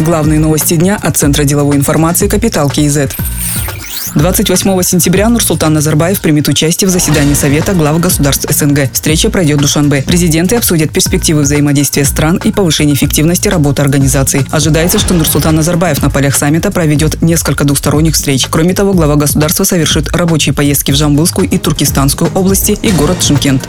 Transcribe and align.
Главные 0.00 0.38
новости 0.38 0.76
дня 0.76 0.98
от 1.00 1.18
Центра 1.18 1.44
деловой 1.44 1.76
информации 1.76 2.26
«Капитал 2.26 2.70
КИЗ». 2.70 3.00
28 4.14 4.82
сентября 4.82 5.28
Нурсултан 5.28 5.74
Назарбаев 5.74 6.20
примет 6.22 6.48
участие 6.48 6.88
в 6.88 6.90
заседании 6.90 7.34
Совета 7.34 7.74
глав 7.74 8.00
государств 8.00 8.46
СНГ. 8.50 8.90
Встреча 8.94 9.28
пройдет 9.28 9.58
в 9.58 9.60
Душанбе. 9.60 10.02
Президенты 10.02 10.56
обсудят 10.56 10.90
перспективы 10.90 11.42
взаимодействия 11.42 12.06
стран 12.06 12.40
и 12.42 12.50
повышение 12.50 12.96
эффективности 12.96 13.48
работы 13.48 13.82
организаций. 13.82 14.46
Ожидается, 14.50 14.98
что 14.98 15.12
Нурсултан 15.12 15.54
Назарбаев 15.56 16.00
на 16.00 16.08
полях 16.08 16.34
саммита 16.34 16.70
проведет 16.70 17.20
несколько 17.20 17.64
двусторонних 17.64 18.14
встреч. 18.14 18.46
Кроме 18.50 18.72
того, 18.72 18.94
глава 18.94 19.16
государства 19.16 19.64
совершит 19.64 20.08
рабочие 20.16 20.54
поездки 20.54 20.92
в 20.92 20.96
Жамбылскую 20.96 21.46
и 21.46 21.58
Туркестанскую 21.58 22.30
области 22.34 22.72
и 22.82 22.90
город 22.92 23.22
Шимкент. 23.22 23.68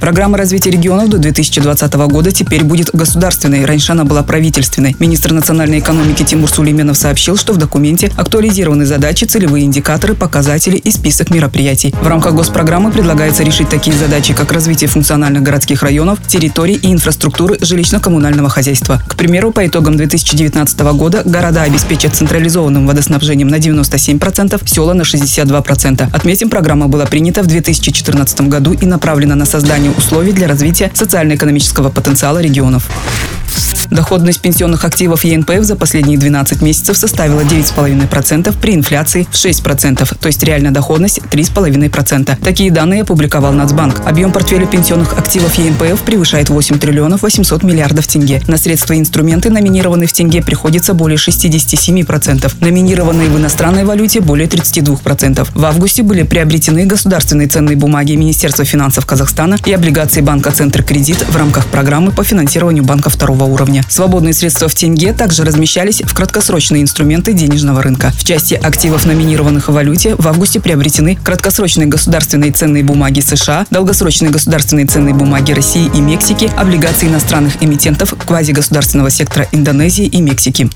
Программа 0.00 0.38
развития 0.38 0.70
регионов 0.70 1.10
до 1.10 1.18
2020 1.18 1.92
года 1.92 2.32
теперь 2.32 2.64
будет 2.64 2.88
государственной. 2.94 3.66
Раньше 3.66 3.92
она 3.92 4.04
была 4.04 4.22
правительственной. 4.22 4.96
Министр 4.98 5.32
национальной 5.32 5.80
экономики 5.80 6.24
Тимур 6.24 6.50
Сулейменов 6.50 6.96
сообщил, 6.96 7.36
что 7.36 7.52
в 7.52 7.58
документе 7.58 8.10
актуализированы 8.16 8.86
задачи, 8.86 9.24
целевые 9.24 9.66
индикаторы, 9.66 10.14
показатели 10.14 10.78
и 10.78 10.90
список 10.90 11.28
мероприятий. 11.28 11.94
В 12.00 12.06
рамках 12.06 12.32
госпрограммы 12.34 12.90
предлагается 12.90 13.42
решить 13.42 13.68
такие 13.68 13.94
задачи, 13.94 14.32
как 14.32 14.52
развитие 14.52 14.88
функциональных 14.88 15.42
городских 15.42 15.82
районов, 15.82 16.18
территорий 16.26 16.76
и 16.76 16.90
инфраструктуры 16.92 17.56
жилищно-коммунального 17.56 18.48
хозяйства. 18.48 19.02
К 19.06 19.16
примеру, 19.16 19.52
по 19.52 19.66
итогам 19.66 19.98
2019 19.98 20.80
года 20.94 21.22
города 21.26 21.62
обеспечат 21.62 22.14
централизованным 22.14 22.86
водоснабжением 22.86 23.48
на 23.48 23.56
97%, 23.56 24.66
села 24.66 24.94
на 24.94 25.02
62%. 25.02 26.08
Отметим, 26.10 26.48
программа 26.48 26.88
была 26.88 27.04
принята 27.04 27.42
в 27.42 27.46
2014 27.46 28.40
году 28.42 28.72
и 28.72 28.86
направлена 28.86 29.34
на 29.34 29.44
создание 29.44 29.89
условий 29.96 30.32
для 30.32 30.48
развития 30.48 30.90
социально-экономического 30.94 31.90
потенциала 31.90 32.38
регионов. 32.40 32.88
Доходность 33.90 34.40
пенсионных 34.40 34.84
активов 34.84 35.24
ЕНПФ 35.24 35.62
за 35.62 35.74
последние 35.74 36.16
12 36.16 36.62
месяцев 36.62 36.96
составила 36.96 37.40
9,5% 37.40 38.54
при 38.60 38.74
инфляции 38.74 39.26
в 39.30 39.34
6%, 39.34 40.16
то 40.18 40.26
есть 40.26 40.42
реальная 40.44 40.70
доходность 40.70 41.18
3,5%. 41.18 42.38
Такие 42.42 42.70
данные 42.70 43.02
опубликовал 43.02 43.52
Нацбанк. 43.52 44.02
Объем 44.06 44.30
портфеля 44.30 44.66
пенсионных 44.66 45.18
активов 45.18 45.56
ЕНПФ 45.56 46.02
превышает 46.02 46.50
8 46.50 46.78
триллионов 46.78 47.22
800 47.22 47.64
миллиардов 47.64 48.06
тенге. 48.06 48.40
На 48.46 48.58
средства 48.58 48.92
и 48.92 48.98
инструменты, 49.00 49.50
номинированные 49.50 50.06
в 50.06 50.12
тенге, 50.12 50.42
приходится 50.42 50.94
более 50.94 51.18
67%. 51.18 52.52
Номинированные 52.60 53.28
в 53.28 53.36
иностранной 53.36 53.84
валюте 53.84 54.20
более 54.20 54.46
32%. 54.46 55.48
В 55.52 55.64
августе 55.64 56.02
были 56.02 56.22
приобретены 56.22 56.86
государственные 56.86 57.48
ценные 57.48 57.76
бумаги 57.76 58.12
Министерства 58.12 58.64
финансов 58.64 59.04
Казахстана 59.04 59.56
и 59.64 59.72
облигации 59.72 60.20
банка 60.20 60.52
«Центр 60.52 60.84
Кредит» 60.84 61.24
в 61.28 61.36
рамках 61.36 61.66
программы 61.66 62.12
по 62.12 62.22
финансированию 62.22 62.84
банка 62.84 63.10
второго 63.10 63.39
уровня 63.44 63.70
уровня. 63.70 63.84
Свободные 63.88 64.34
средства 64.34 64.68
в 64.68 64.74
тенге 64.74 65.12
также 65.12 65.44
размещались 65.44 66.02
в 66.02 66.14
краткосрочные 66.14 66.82
инструменты 66.82 67.32
денежного 67.32 67.82
рынка. 67.82 68.12
В 68.16 68.24
части 68.24 68.54
активов, 68.54 69.06
номинированных 69.06 69.68
в 69.68 69.72
валюте, 69.72 70.14
в 70.16 70.26
августе 70.26 70.60
приобретены 70.60 71.16
краткосрочные 71.16 71.86
государственные 71.86 72.52
ценные 72.52 72.82
бумаги 72.82 73.20
США, 73.20 73.66
долгосрочные 73.70 74.30
государственные 74.30 74.86
ценные 74.86 75.14
бумаги 75.14 75.52
России 75.52 75.90
и 75.94 76.00
Мексики, 76.00 76.50
облигации 76.56 77.06
иностранных 77.06 77.62
эмитентов 77.62 78.14
квазигосударственного 78.26 79.10
сектора 79.10 79.46
Индонезии 79.52 80.06
и 80.06 80.20
Мексики. 80.20 80.68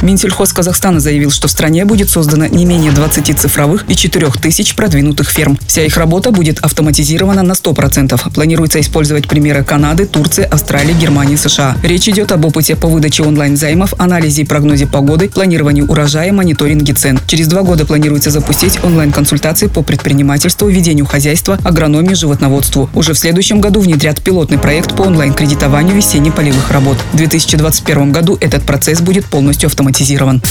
Минсельхоз 0.00 0.52
Казахстана 0.52 1.00
заявил, 1.00 1.30
что 1.32 1.48
в 1.48 1.50
стране 1.50 1.84
будет 1.84 2.08
создано 2.08 2.46
не 2.46 2.64
менее 2.64 2.92
20 2.92 3.38
цифровых 3.38 3.84
и 3.88 3.96
4 3.96 4.28
тысяч 4.40 4.76
продвинутых 4.76 5.28
ферм. 5.28 5.58
Вся 5.66 5.84
их 5.84 5.96
работа 5.96 6.30
будет 6.30 6.60
автоматизирована 6.60 7.42
на 7.42 7.52
100%. 7.52 8.32
Планируется 8.32 8.80
использовать 8.80 9.26
примеры 9.26 9.64
Канады, 9.64 10.06
Турции, 10.06 10.44
Австралии, 10.44 10.94
Германии, 10.94 11.34
США. 11.34 11.76
Речь 11.82 12.08
идет 12.08 12.30
об 12.30 12.44
опыте 12.44 12.76
по 12.76 12.86
выдаче 12.86 13.24
онлайн-займов, 13.24 13.94
анализе 13.98 14.42
и 14.42 14.44
прогнозе 14.44 14.86
погоды, 14.86 15.28
планированию 15.28 15.86
урожая, 15.86 16.32
мониторинге 16.32 16.94
цен. 16.94 17.18
Через 17.26 17.48
два 17.48 17.62
года 17.62 17.84
планируется 17.84 18.30
запустить 18.30 18.78
онлайн-консультации 18.84 19.66
по 19.66 19.82
предпринимательству, 19.82 20.68
ведению 20.68 21.06
хозяйства, 21.06 21.58
агрономии, 21.64 22.14
животноводству. 22.14 22.88
Уже 22.94 23.14
в 23.14 23.18
следующем 23.18 23.60
году 23.60 23.80
внедрят 23.80 24.22
пилотный 24.22 24.58
проект 24.58 24.94
по 24.94 25.02
онлайн-кредитованию 25.02 25.96
весенне-полевых 25.96 26.70
работ. 26.70 26.98
В 27.12 27.16
2021 27.16 28.12
году 28.12 28.38
этот 28.40 28.62
процесс 28.62 29.00
будет 29.00 29.26
полностью 29.26 29.66
автоматизирован 29.66 29.87
автоматизирован. 29.88 30.42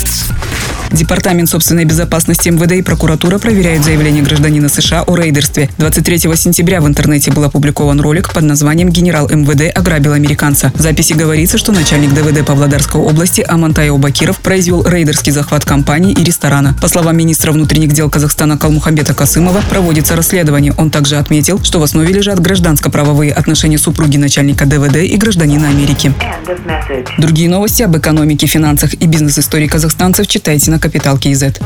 Департамент 0.91 1.49
собственной 1.49 1.83
безопасности 1.83 2.47
МВД 2.47 2.73
и 2.73 2.81
прокуратура 2.81 3.39
проверяют 3.39 3.83
заявление 3.83 4.23
гражданина 4.23 4.69
США 4.69 5.03
о 5.03 5.15
рейдерстве. 5.17 5.69
23 5.77 6.19
сентября 6.35 6.79
в 6.79 6.87
интернете 6.87 7.29
был 7.31 7.43
опубликован 7.43 7.99
ролик 7.99 8.33
под 8.33 8.43
названием 8.43 8.89
«Генерал 8.89 9.27
МВД 9.27 9.75
ограбил 9.77 10.13
американца». 10.13 10.71
В 10.73 10.81
записи 10.81 11.11
говорится, 11.11 11.57
что 11.57 11.73
начальник 11.73 12.13
ДВД 12.13 12.45
Павлодарской 12.45 13.01
области 13.01 13.43
Амантаев 13.45 13.99
Бакиров 13.99 14.39
произвел 14.39 14.87
рейдерский 14.87 15.33
захват 15.33 15.65
компании 15.65 16.13
и 16.13 16.23
ресторана. 16.23 16.73
По 16.81 16.87
словам 16.87 17.17
министра 17.17 17.51
внутренних 17.51 17.91
дел 17.91 18.09
Казахстана 18.09 18.57
Калмухамбета 18.57 19.13
Касымова, 19.13 19.61
проводится 19.69 20.15
расследование. 20.15 20.73
Он 20.77 20.89
также 20.89 21.17
отметил, 21.17 21.61
что 21.63 21.79
в 21.79 21.83
основе 21.83 22.13
лежат 22.13 22.39
гражданско-правовые 22.39 23.33
отношения 23.33 23.77
супруги 23.77 24.15
начальника 24.15 24.65
ДВД 24.65 24.97
и 24.97 25.17
гражданина 25.17 25.67
Америки. 25.67 26.13
Другие 27.17 27.49
новости 27.49 27.83
об 27.83 27.97
экономике, 27.97 28.47
финансах 28.47 28.93
и 28.93 29.05
бизнес-истории 29.27 29.67
казахстанцев 29.67 30.25
читайте 30.25 30.71
на 30.71 30.79
Капитал 30.79 31.17
Киезет. 31.17 31.59